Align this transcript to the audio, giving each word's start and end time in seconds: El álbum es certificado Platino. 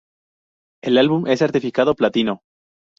El 0.83 0.97
álbum 0.97 1.27
es 1.27 1.37
certificado 1.37 1.93
Platino. 1.93 2.41